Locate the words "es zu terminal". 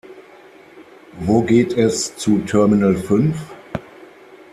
1.73-2.95